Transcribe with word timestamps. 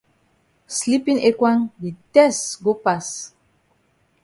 Sleepin 0.77 1.17
ekwang 1.29 1.61
di 1.81 1.91
tess 2.13 2.39
go 2.63 2.73
pass. 2.83 3.07